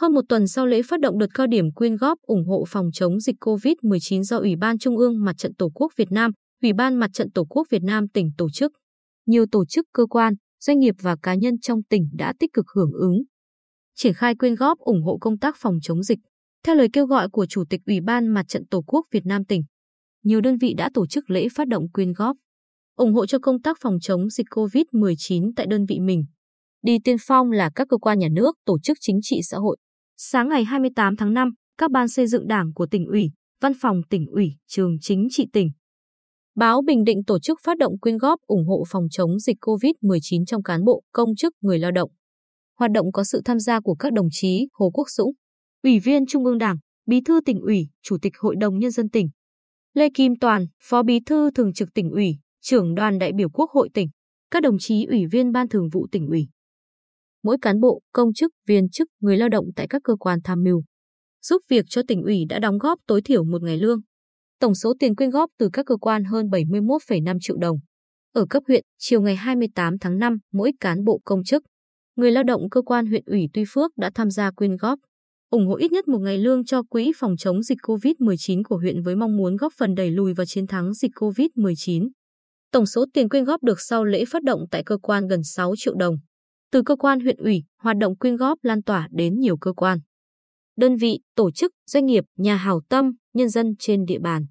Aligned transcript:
hơn 0.00 0.14
một 0.14 0.24
tuần 0.28 0.46
sau 0.46 0.66
lễ 0.66 0.82
phát 0.82 1.00
động 1.00 1.18
đợt 1.18 1.26
cao 1.34 1.46
điểm 1.46 1.72
quyên 1.72 1.96
góp 1.96 2.18
ủng 2.22 2.46
hộ 2.46 2.64
phòng 2.68 2.86
chống 2.92 3.20
dịch 3.20 3.36
COVID-19 3.40 4.22
do 4.22 4.38
Ủy 4.38 4.56
ban 4.56 4.78
Trung 4.78 4.96
ương 4.96 5.24
Mặt 5.24 5.36
trận 5.38 5.54
Tổ 5.54 5.70
quốc 5.74 5.92
Việt 5.96 6.10
Nam, 6.10 6.30
Ủy 6.62 6.72
ban 6.72 6.96
Mặt 6.96 7.10
trận 7.12 7.30
Tổ 7.30 7.44
quốc 7.44 7.66
Việt 7.70 7.82
Nam 7.82 8.08
tỉnh 8.08 8.30
tổ 8.38 8.50
chức, 8.50 8.72
nhiều 9.26 9.46
tổ 9.52 9.64
chức 9.66 9.86
cơ 9.92 10.06
quan, 10.06 10.34
doanh 10.60 10.78
nghiệp 10.78 10.94
và 11.00 11.16
cá 11.22 11.34
nhân 11.34 11.58
trong 11.58 11.82
tỉnh 11.82 12.08
đã 12.12 12.34
tích 12.38 12.50
cực 12.52 12.64
hưởng 12.74 12.92
ứng. 12.92 13.22
Triển 13.96 14.14
khai 14.14 14.34
quyên 14.34 14.54
góp 14.54 14.78
ủng 14.78 15.02
hộ 15.02 15.18
công 15.20 15.38
tác 15.38 15.56
phòng 15.58 15.74
chống 15.82 16.02
dịch. 16.02 16.18
Theo 16.64 16.74
lời 16.74 16.88
kêu 16.92 17.06
gọi 17.06 17.28
của 17.28 17.46
Chủ 17.46 17.64
tịch 17.70 17.80
Ủy 17.86 18.00
ban 18.00 18.28
Mặt 18.28 18.48
trận 18.48 18.66
Tổ 18.66 18.82
quốc 18.86 19.06
Việt 19.12 19.26
Nam 19.26 19.44
tỉnh, 19.44 19.62
nhiều 20.24 20.40
đơn 20.40 20.56
vị 20.56 20.74
đã 20.74 20.90
tổ 20.94 21.06
chức 21.06 21.30
lễ 21.30 21.48
phát 21.54 21.68
động 21.68 21.90
quyên 21.90 22.12
góp, 22.12 22.36
ủng 22.96 23.14
hộ 23.14 23.26
cho 23.26 23.38
công 23.38 23.62
tác 23.62 23.78
phòng 23.80 23.96
chống 24.02 24.30
dịch 24.30 24.46
COVID-19 24.50 25.52
tại 25.56 25.66
đơn 25.66 25.84
vị 25.88 26.00
mình. 26.00 26.24
Đi 26.82 26.98
tiên 27.04 27.16
phong 27.20 27.50
là 27.50 27.70
các 27.74 27.86
cơ 27.90 27.96
quan 27.96 28.18
nhà 28.18 28.28
nước, 28.32 28.56
tổ 28.64 28.78
chức 28.78 28.98
chính 29.00 29.18
trị 29.22 29.40
xã 29.42 29.56
hội. 29.56 29.76
Sáng 30.22 30.48
ngày 30.48 30.64
28 30.64 31.16
tháng 31.16 31.34
5, 31.34 31.50
các 31.78 31.90
ban 31.90 32.08
xây 32.08 32.26
dựng 32.26 32.48
đảng 32.48 32.72
của 32.74 32.86
tỉnh 32.86 33.06
ủy, 33.06 33.30
văn 33.60 33.72
phòng 33.80 34.00
tỉnh 34.10 34.26
ủy, 34.26 34.52
trường 34.66 34.96
chính 35.00 35.28
trị 35.30 35.46
tỉnh. 35.52 35.70
Báo 36.54 36.82
Bình 36.82 37.04
Định 37.04 37.24
tổ 37.24 37.38
chức 37.38 37.58
phát 37.64 37.78
động 37.78 37.98
quyên 37.98 38.18
góp 38.18 38.40
ủng 38.46 38.66
hộ 38.66 38.84
phòng 38.88 39.04
chống 39.10 39.38
dịch 39.38 39.56
COVID-19 39.60 40.44
trong 40.44 40.62
cán 40.62 40.84
bộ, 40.84 41.02
công 41.12 41.36
chức, 41.36 41.54
người 41.60 41.78
lao 41.78 41.90
động. 41.90 42.10
Hoạt 42.78 42.90
động 42.90 43.12
có 43.12 43.24
sự 43.24 43.40
tham 43.44 43.58
gia 43.58 43.80
của 43.80 43.94
các 43.94 44.12
đồng 44.12 44.28
chí 44.30 44.66
Hồ 44.72 44.90
Quốc 44.90 45.10
Dũng, 45.10 45.32
Ủy 45.82 45.98
viên 45.98 46.26
Trung 46.26 46.44
ương 46.44 46.58
Đảng, 46.58 46.76
Bí 47.06 47.20
thư 47.20 47.40
tỉnh 47.46 47.60
ủy, 47.60 47.88
Chủ 48.02 48.16
tịch 48.22 48.32
Hội 48.38 48.56
đồng 48.60 48.78
Nhân 48.78 48.90
dân 48.90 49.10
tỉnh. 49.10 49.28
Lê 49.94 50.08
Kim 50.14 50.32
Toàn, 50.40 50.66
Phó 50.82 51.02
Bí 51.02 51.20
thư 51.26 51.50
Thường 51.50 51.72
trực 51.72 51.88
tỉnh 51.94 52.10
ủy, 52.10 52.36
trưởng 52.60 52.94
đoàn 52.94 53.18
đại 53.18 53.32
biểu 53.32 53.48
Quốc 53.50 53.70
hội 53.70 53.88
tỉnh, 53.94 54.08
các 54.50 54.62
đồng 54.62 54.76
chí 54.78 55.04
Ủy 55.04 55.26
viên 55.26 55.52
Ban 55.52 55.68
Thường 55.68 55.88
vụ 55.92 56.06
tỉnh 56.12 56.26
ủy. 56.26 56.48
Mỗi 57.42 57.56
cán 57.62 57.80
bộ, 57.80 58.00
công 58.12 58.32
chức, 58.32 58.52
viên 58.66 58.88
chức, 58.88 59.08
người 59.20 59.36
lao 59.36 59.48
động 59.48 59.64
tại 59.76 59.86
các 59.90 60.02
cơ 60.04 60.16
quan 60.16 60.38
tham 60.44 60.62
mưu, 60.62 60.82
giúp 61.42 61.62
việc 61.68 61.84
cho 61.88 62.02
tỉnh 62.08 62.22
ủy 62.22 62.44
đã 62.48 62.58
đóng 62.58 62.78
góp 62.78 62.98
tối 63.06 63.22
thiểu 63.22 63.44
một 63.44 63.62
ngày 63.62 63.78
lương. 63.78 64.00
Tổng 64.60 64.74
số 64.74 64.94
tiền 64.98 65.16
quyên 65.16 65.30
góp 65.30 65.50
từ 65.58 65.68
các 65.72 65.86
cơ 65.86 65.96
quan 65.96 66.24
hơn 66.24 66.46
71,5 66.46 67.38
triệu 67.40 67.56
đồng. 67.56 67.78
Ở 68.32 68.46
cấp 68.50 68.62
huyện, 68.68 68.84
chiều 68.98 69.22
ngày 69.22 69.36
28 69.36 69.98
tháng 69.98 70.18
5, 70.18 70.38
mỗi 70.52 70.72
cán 70.80 71.04
bộ 71.04 71.20
công 71.24 71.44
chức, 71.44 71.62
người 72.16 72.30
lao 72.30 72.44
động 72.44 72.70
cơ 72.70 72.82
quan 72.82 73.06
huyện 73.06 73.22
ủy 73.26 73.48
Tuy 73.54 73.64
Phước 73.68 73.96
đã 73.96 74.10
tham 74.14 74.30
gia 74.30 74.50
quyên 74.50 74.76
góp, 74.76 74.98
ủng 75.50 75.66
hộ 75.66 75.74
ít 75.74 75.92
nhất 75.92 76.08
một 76.08 76.18
ngày 76.18 76.38
lương 76.38 76.64
cho 76.64 76.82
quỹ 76.82 77.12
phòng 77.16 77.36
chống 77.36 77.62
dịch 77.62 77.78
COVID-19 77.82 78.62
của 78.68 78.76
huyện 78.76 79.02
với 79.02 79.16
mong 79.16 79.36
muốn 79.36 79.56
góp 79.56 79.72
phần 79.78 79.94
đẩy 79.94 80.10
lùi 80.10 80.34
và 80.34 80.44
chiến 80.44 80.66
thắng 80.66 80.94
dịch 80.94 81.10
COVID-19. 81.14 82.08
Tổng 82.72 82.86
số 82.86 83.06
tiền 83.14 83.28
quyên 83.28 83.44
góp 83.44 83.62
được 83.62 83.80
sau 83.80 84.04
lễ 84.04 84.24
phát 84.24 84.42
động 84.42 84.60
tại 84.70 84.82
cơ 84.86 84.98
quan 85.02 85.26
gần 85.26 85.40
6 85.44 85.74
triệu 85.76 85.94
đồng. 85.94 86.16
Từ 86.72 86.82
cơ 86.82 86.96
quan 86.96 87.20
huyện 87.20 87.36
ủy, 87.36 87.62
hoạt 87.78 87.96
động 87.96 88.16
quyên 88.16 88.36
góp 88.36 88.58
lan 88.62 88.82
tỏa 88.82 89.08
đến 89.10 89.38
nhiều 89.38 89.56
cơ 89.56 89.72
quan, 89.72 89.98
đơn 90.76 90.96
vị, 90.96 91.20
tổ 91.36 91.50
chức, 91.50 91.72
doanh 91.86 92.06
nghiệp, 92.06 92.24
nhà 92.36 92.56
hảo 92.56 92.80
tâm, 92.88 93.12
nhân 93.32 93.48
dân 93.48 93.74
trên 93.78 94.04
địa 94.04 94.18
bàn. 94.18 94.46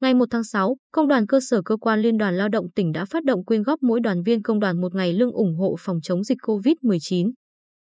Ngày 0.00 0.14
1 0.14 0.24
tháng 0.30 0.44
6, 0.44 0.76
Công 0.92 1.08
đoàn 1.08 1.26
cơ 1.26 1.40
sở 1.40 1.62
cơ 1.64 1.76
quan 1.76 2.00
Liên 2.00 2.18
đoàn 2.18 2.36
Lao 2.36 2.48
động 2.48 2.66
tỉnh 2.74 2.92
đã 2.92 3.04
phát 3.04 3.24
động 3.24 3.44
quyên 3.44 3.62
góp 3.62 3.82
mỗi 3.82 4.00
đoàn 4.00 4.22
viên 4.22 4.42
công 4.42 4.60
đoàn 4.60 4.80
một 4.80 4.94
ngày 4.94 5.12
lương 5.12 5.32
ủng 5.32 5.56
hộ 5.56 5.76
phòng 5.78 6.00
chống 6.02 6.24
dịch 6.24 6.38
COVID-19. 6.42 7.32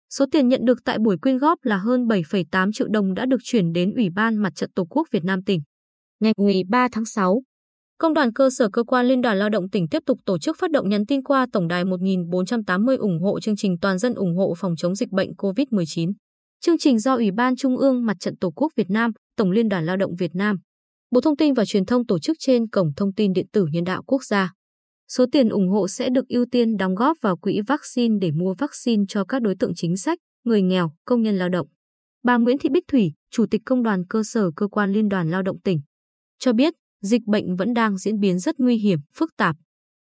Số 0.09 0.25
tiền 0.31 0.47
nhận 0.47 0.65
được 0.65 0.79
tại 0.85 0.97
buổi 0.99 1.17
quyên 1.17 1.37
góp 1.37 1.59
là 1.63 1.77
hơn 1.77 2.07
7,8 2.07 2.71
triệu 2.73 2.87
đồng 2.87 3.13
đã 3.13 3.25
được 3.25 3.39
chuyển 3.43 3.71
đến 3.71 3.93
Ủy 3.95 4.09
ban 4.09 4.37
Mặt 4.37 4.55
trận 4.55 4.71
Tổ 4.75 4.85
quốc 4.85 5.07
Việt 5.11 5.23
Nam 5.23 5.43
tỉnh. 5.43 5.61
Ngày 6.19 6.33
13 6.37 6.87
tháng 6.91 7.05
6, 7.05 7.41
Công 7.97 8.13
đoàn 8.13 8.33
cơ 8.33 8.49
sở 8.49 8.69
cơ 8.73 8.83
quan 8.83 9.05
Liên 9.05 9.21
đoàn 9.21 9.39
Lao 9.39 9.49
động 9.49 9.69
tỉnh 9.69 9.87
tiếp 9.87 10.03
tục 10.05 10.19
tổ 10.25 10.39
chức 10.39 10.57
phát 10.59 10.71
động 10.71 10.89
nhắn 10.89 11.05
tin 11.05 11.23
qua 11.23 11.47
tổng 11.53 11.67
đài 11.67 11.85
1480 11.85 12.97
ủng 12.97 13.21
hộ 13.21 13.39
chương 13.39 13.55
trình 13.55 13.77
toàn 13.81 13.97
dân 13.97 14.13
ủng 14.13 14.37
hộ 14.37 14.53
phòng 14.57 14.75
chống 14.77 14.95
dịch 14.95 15.09
bệnh 15.11 15.29
COVID-19. 15.37 16.13
Chương 16.61 16.77
trình 16.77 16.99
do 16.99 17.15
Ủy 17.15 17.31
ban 17.31 17.55
Trung 17.55 17.77
ương 17.77 18.05
Mặt 18.05 18.17
trận 18.19 18.37
Tổ 18.37 18.51
quốc 18.51 18.71
Việt 18.75 18.89
Nam, 18.89 19.11
Tổng 19.37 19.51
Liên 19.51 19.69
đoàn 19.69 19.85
Lao 19.85 19.97
động 19.97 20.15
Việt 20.15 20.35
Nam, 20.35 20.57
Bộ 21.11 21.21
Thông 21.21 21.37
tin 21.37 21.53
và 21.53 21.65
Truyền 21.65 21.85
thông 21.85 22.05
tổ 22.05 22.19
chức 22.19 22.37
trên 22.39 22.67
Cổng 22.69 22.93
Thông 22.97 23.13
tin 23.13 23.33
Điện 23.33 23.45
tử 23.53 23.65
Nhân 23.71 23.83
đạo 23.83 24.03
Quốc 24.03 24.23
gia. 24.23 24.53
Số 25.07 25.25
tiền 25.31 25.49
ủng 25.49 25.69
hộ 25.69 25.87
sẽ 25.87 26.09
được 26.09 26.27
ưu 26.27 26.45
tiên 26.51 26.77
đóng 26.77 26.95
góp 26.95 27.17
vào 27.21 27.37
quỹ 27.37 27.61
vaccine 27.67 28.15
để 28.21 28.31
mua 28.31 28.53
vaccine 28.57 29.03
cho 29.07 29.25
các 29.25 29.41
đối 29.41 29.55
tượng 29.59 29.71
chính 29.75 29.97
sách, 29.97 30.19
người 30.43 30.61
nghèo, 30.61 30.91
công 31.05 31.21
nhân 31.21 31.37
lao 31.37 31.49
động. 31.49 31.67
Bà 32.23 32.37
Nguyễn 32.37 32.57
Thị 32.57 32.69
Bích 32.69 32.87
Thủy, 32.87 33.13
Chủ 33.31 33.45
tịch 33.51 33.61
Công 33.65 33.83
đoàn 33.83 34.03
cơ 34.09 34.23
sở 34.23 34.51
cơ 34.55 34.67
quan 34.67 34.91
Liên 34.91 35.09
đoàn 35.09 35.31
Lao 35.31 35.41
động 35.41 35.59
tỉnh, 35.59 35.79
cho 36.39 36.53
biết 36.53 36.73
dịch 37.05 37.21
bệnh 37.25 37.55
vẫn 37.55 37.73
đang 37.73 37.97
diễn 37.97 38.19
biến 38.19 38.39
rất 38.39 38.55
nguy 38.59 38.77
hiểm, 38.77 38.99
phức 39.15 39.29
tạp, 39.37 39.55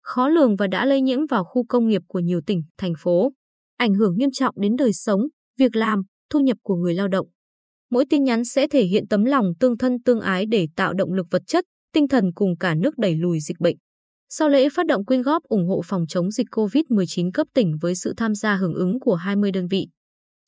khó 0.02 0.28
lường 0.28 0.56
và 0.56 0.66
đã 0.66 0.86
lây 0.86 1.00
nhiễm 1.00 1.26
vào 1.26 1.44
khu 1.44 1.64
công 1.68 1.88
nghiệp 1.88 2.02
của 2.08 2.18
nhiều 2.18 2.40
tỉnh, 2.46 2.62
thành 2.78 2.92
phố, 2.98 3.32
ảnh 3.76 3.94
hưởng 3.94 4.16
nghiêm 4.18 4.30
trọng 4.32 4.54
đến 4.60 4.76
đời 4.76 4.92
sống, 4.92 5.20
việc 5.58 5.76
làm, 5.76 6.02
thu 6.30 6.40
nhập 6.40 6.56
của 6.62 6.74
người 6.76 6.94
lao 6.94 7.08
động. 7.08 7.26
Mỗi 7.90 8.04
tin 8.10 8.24
nhắn 8.24 8.44
sẽ 8.44 8.68
thể 8.68 8.84
hiện 8.84 9.08
tấm 9.08 9.24
lòng 9.24 9.52
tương 9.60 9.78
thân 9.78 10.02
tương 10.02 10.20
ái 10.20 10.46
để 10.46 10.66
tạo 10.76 10.94
động 10.94 11.12
lực 11.12 11.26
vật 11.30 11.42
chất, 11.46 11.64
tinh 11.92 12.08
thần 12.08 12.32
cùng 12.34 12.56
cả 12.60 12.74
nước 12.74 12.98
đẩy 12.98 13.14
lùi 13.14 13.40
dịch 13.40 13.60
bệnh. 13.60 13.76
Sau 14.28 14.48
lễ 14.48 14.68
phát 14.68 14.86
động 14.86 15.04
quyên 15.04 15.22
góp 15.22 15.42
ủng 15.42 15.68
hộ 15.68 15.82
phòng 15.84 16.06
chống 16.08 16.30
dịch 16.30 16.46
COVID-19 16.50 17.30
cấp 17.34 17.46
tỉnh 17.54 17.76
với 17.80 17.94
sự 17.94 18.14
tham 18.16 18.34
gia 18.34 18.56
hưởng 18.56 18.74
ứng 18.74 19.00
của 19.00 19.14
20 19.14 19.50
đơn 19.52 19.66
vị. 19.66 19.86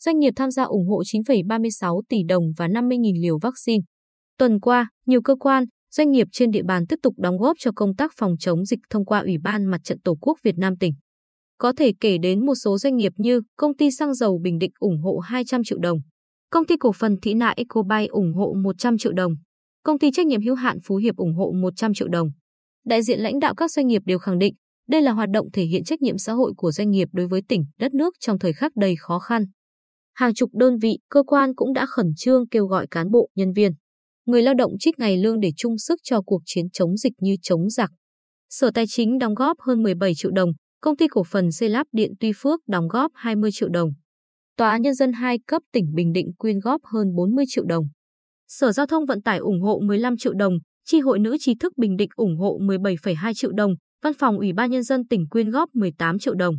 Doanh 0.05 0.19
nghiệp 0.19 0.33
tham 0.37 0.51
gia 0.51 0.63
ủng 0.63 0.89
hộ 0.89 1.03
9,36 1.03 2.01
tỷ 2.09 2.17
đồng 2.29 2.45
và 2.57 2.69
50.000 2.69 3.23
liều 3.23 3.39
vaccine. 3.39 3.83
Tuần 4.39 4.61
qua, 4.61 4.89
nhiều 5.07 5.23
cơ 5.23 5.35
quan, 5.41 5.65
doanh 5.95 6.11
nghiệp 6.11 6.27
trên 6.33 6.51
địa 6.51 6.63
bàn 6.63 6.87
tiếp 6.87 6.97
tục 7.03 7.15
đóng 7.19 7.39
góp 7.39 7.57
cho 7.59 7.71
công 7.75 7.97
tác 7.97 8.13
phòng 8.17 8.35
chống 8.39 8.65
dịch 8.65 8.79
thông 8.91 9.05
qua 9.05 9.21
Ủy 9.21 9.39
ban 9.39 9.65
Mặt 9.65 9.81
trận 9.85 10.01
Tổ 10.01 10.15
quốc 10.21 10.39
Việt 10.43 10.59
Nam 10.59 10.77
tỉnh. 10.77 10.93
Có 11.59 11.73
thể 11.77 11.93
kể 12.01 12.19
đến 12.19 12.47
một 12.47 12.55
số 12.55 12.79
doanh 12.79 12.97
nghiệp 12.97 13.13
như 13.17 13.41
Công 13.57 13.77
ty 13.77 13.91
xăng 13.91 14.15
dầu 14.15 14.39
Bình 14.43 14.59
Định 14.59 14.71
ủng 14.79 15.03
hộ 15.03 15.19
200 15.19 15.65
triệu 15.65 15.79
đồng, 15.79 15.99
Công 16.51 16.67
ty 16.67 16.77
cổ 16.77 16.93
phần 16.93 17.17
Thị 17.23 17.35
Nại 17.35 17.55
Ecobay 17.57 18.07
ủng 18.07 18.35
hộ 18.35 18.55
100 18.63 18.99
triệu 18.99 19.13
đồng, 19.13 19.33
Công 19.83 19.99
ty 19.99 20.11
trách 20.11 20.27
nhiệm 20.27 20.43
hữu 20.43 20.55
hạn 20.55 20.79
Phú 20.85 20.97
Hiệp 20.97 21.17
ủng 21.17 21.35
hộ 21.35 21.53
100 21.63 21.95
triệu 21.95 22.09
đồng. 22.09 22.29
Đại 22.87 23.03
diện 23.03 23.21
lãnh 23.21 23.39
đạo 23.39 23.55
các 23.55 23.71
doanh 23.71 23.87
nghiệp 23.87 24.03
đều 24.05 24.19
khẳng 24.19 24.39
định 24.39 24.55
đây 24.89 25.03
là 25.03 25.13
hoạt 25.13 25.29
động 25.33 25.47
thể 25.53 25.65
hiện 25.65 25.85
trách 25.85 26.03
nhiệm 26.03 26.19
xã 26.19 26.33
hội 26.33 26.53
của 26.57 26.73
doanh 26.73 26.91
nghiệp 26.91 27.09
đối 27.13 27.27
với 27.27 27.43
tỉnh, 27.49 27.65
đất 27.79 27.95
nước 27.95 28.15
trong 28.21 28.39
thời 28.39 28.53
khắc 28.53 28.77
đầy 28.77 28.97
khó 28.97 29.19
khăn. 29.19 29.45
Hàng 30.15 30.35
chục 30.35 30.51
đơn 30.53 30.79
vị, 30.79 30.99
cơ 31.09 31.23
quan 31.23 31.55
cũng 31.55 31.73
đã 31.73 31.87
khẩn 31.87 32.07
trương 32.17 32.49
kêu 32.49 32.67
gọi 32.67 32.87
cán 32.91 33.11
bộ, 33.11 33.29
nhân 33.35 33.53
viên, 33.53 33.73
người 34.27 34.43
lao 34.43 34.55
động 34.55 34.73
trích 34.81 34.99
ngày 34.99 35.17
lương 35.17 35.41
để 35.41 35.51
chung 35.57 35.79
sức 35.79 36.01
cho 36.03 36.23
cuộc 36.23 36.43
chiến 36.47 36.67
chống 36.73 36.97
dịch 36.97 37.13
như 37.19 37.37
chống 37.43 37.71
giặc. 37.71 37.91
Sở 38.51 38.71
Tài 38.75 38.85
chính 38.89 39.19
đóng 39.19 39.35
góp 39.35 39.57
hơn 39.61 39.83
17 39.83 40.13
triệu 40.15 40.31
đồng, 40.31 40.53
Công 40.83 40.97
ty 40.97 41.09
cổ 41.09 41.25
phần 41.25 41.53
xây 41.53 41.69
lắp 41.69 41.87
điện 41.93 42.13
Tuy 42.21 42.33
Phước 42.37 42.61
đóng 42.69 42.89
góp 42.89 43.13
20 43.15 43.51
triệu 43.53 43.69
đồng. 43.69 43.91
Tòa 44.57 44.71
án 44.71 44.83
Nhân 44.83 44.95
dân 44.95 45.13
2 45.13 45.39
cấp 45.47 45.63
tỉnh 45.73 45.95
Bình 45.95 46.13
Định 46.13 46.33
quyên 46.39 46.59
góp 46.59 46.81
hơn 46.85 47.15
40 47.15 47.45
triệu 47.49 47.65
đồng. 47.65 47.85
Sở 48.49 48.73
Giao 48.73 48.87
thông 48.87 49.07
Vận 49.07 49.23
tải 49.23 49.39
ủng 49.39 49.61
hộ 49.61 49.81
15 49.83 50.17
triệu 50.17 50.35
đồng, 50.35 50.55
Chi 50.85 51.01
hội 51.01 51.19
nữ 51.19 51.37
trí 51.41 51.55
thức 51.55 51.73
Bình 51.77 51.97
Định 51.97 52.09
ủng 52.17 52.39
hộ 52.39 52.59
17,2 52.61 53.33
triệu 53.35 53.53
đồng, 53.53 53.75
Văn 54.03 54.13
phòng 54.15 54.39
Ủy 54.39 54.53
ban 54.53 54.71
Nhân 54.71 54.83
dân 54.83 55.07
tỉnh 55.07 55.29
quyên 55.29 55.51
góp 55.51 55.69
18 55.75 56.19
triệu 56.19 56.35
đồng. 56.35 56.55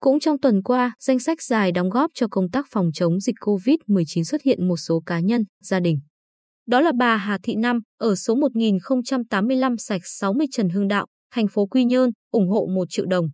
Cũng 0.00 0.20
trong 0.20 0.38
tuần 0.38 0.62
qua, 0.62 0.94
danh 1.00 1.18
sách 1.18 1.42
dài 1.42 1.72
đóng 1.72 1.90
góp 1.90 2.10
cho 2.14 2.26
công 2.30 2.50
tác 2.50 2.66
phòng 2.70 2.90
chống 2.94 3.20
dịch 3.20 3.36
COVID-19 3.40 4.22
xuất 4.22 4.42
hiện 4.42 4.68
một 4.68 4.76
số 4.76 5.02
cá 5.06 5.20
nhân, 5.20 5.44
gia 5.62 5.80
đình. 5.80 6.00
Đó 6.66 6.80
là 6.80 6.92
bà 6.98 7.16
Hà 7.16 7.38
Thị 7.42 7.54
Năm, 7.54 7.80
ở 7.98 8.14
số 8.14 8.34
1085 8.34 9.76
sạch 9.76 10.00
60 10.04 10.46
Trần 10.52 10.68
Hưng 10.68 10.88
Đạo, 10.88 11.06
thành 11.34 11.48
phố 11.48 11.66
Quy 11.66 11.84
Nhơn, 11.84 12.10
ủng 12.30 12.48
hộ 12.48 12.66
1 12.74 12.84
triệu 12.90 13.06
đồng. 13.06 13.26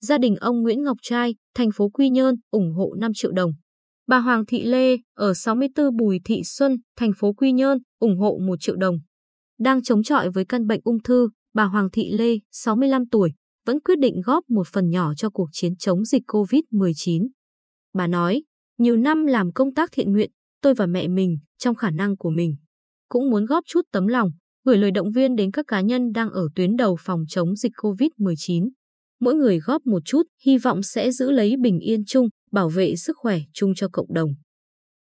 Gia 0.00 0.18
đình 0.18 0.36
ông 0.36 0.62
Nguyễn 0.62 0.82
Ngọc 0.82 0.96
Trai, 1.02 1.34
thành 1.54 1.70
phố 1.74 1.88
Quy 1.88 2.08
Nhơn, 2.08 2.34
ủng 2.50 2.72
hộ 2.74 2.94
5 2.98 3.10
triệu 3.14 3.32
đồng. 3.32 3.50
Bà 4.06 4.18
Hoàng 4.18 4.46
Thị 4.46 4.62
Lê, 4.62 4.96
ở 5.16 5.34
64 5.34 5.96
Bùi 5.96 6.20
Thị 6.24 6.42
Xuân, 6.44 6.76
thành 6.96 7.12
phố 7.16 7.32
Quy 7.32 7.52
Nhơn, 7.52 7.78
ủng 7.98 8.18
hộ 8.18 8.38
1 8.46 8.56
triệu 8.60 8.76
đồng. 8.76 8.96
Đang 9.58 9.82
chống 9.82 10.02
chọi 10.02 10.30
với 10.30 10.44
căn 10.44 10.66
bệnh 10.66 10.80
ung 10.84 11.02
thư, 11.02 11.28
bà 11.54 11.64
Hoàng 11.64 11.90
Thị 11.90 12.10
Lê, 12.12 12.38
65 12.52 13.08
tuổi, 13.08 13.32
vẫn 13.66 13.80
quyết 13.80 13.98
định 13.98 14.20
góp 14.24 14.44
một 14.48 14.66
phần 14.72 14.90
nhỏ 14.90 15.14
cho 15.16 15.30
cuộc 15.30 15.48
chiến 15.52 15.76
chống 15.76 16.04
dịch 16.04 16.22
COVID-19. 16.26 17.28
Bà 17.94 18.06
nói, 18.06 18.42
nhiều 18.78 18.96
năm 18.96 19.26
làm 19.26 19.52
công 19.52 19.74
tác 19.74 19.90
thiện 19.92 20.12
nguyện, 20.12 20.30
tôi 20.62 20.74
và 20.74 20.86
mẹ 20.86 21.08
mình, 21.08 21.38
trong 21.58 21.74
khả 21.74 21.90
năng 21.90 22.16
của 22.16 22.30
mình, 22.30 22.56
cũng 23.08 23.30
muốn 23.30 23.44
góp 23.44 23.64
chút 23.66 23.80
tấm 23.92 24.06
lòng, 24.06 24.30
gửi 24.64 24.76
lời 24.76 24.90
động 24.90 25.10
viên 25.10 25.36
đến 25.36 25.50
các 25.50 25.64
cá 25.68 25.80
nhân 25.80 26.12
đang 26.12 26.30
ở 26.30 26.48
tuyến 26.54 26.76
đầu 26.76 26.96
phòng 27.00 27.24
chống 27.28 27.56
dịch 27.56 27.72
COVID-19. 27.76 28.68
Mỗi 29.20 29.34
người 29.34 29.58
góp 29.58 29.86
một 29.86 30.02
chút, 30.04 30.22
hy 30.46 30.58
vọng 30.58 30.82
sẽ 30.82 31.10
giữ 31.10 31.30
lấy 31.30 31.54
bình 31.62 31.78
yên 31.78 32.04
chung, 32.04 32.28
bảo 32.52 32.68
vệ 32.68 32.96
sức 32.96 33.16
khỏe 33.16 33.38
chung 33.52 33.74
cho 33.74 33.88
cộng 33.92 34.14
đồng. 34.14 34.34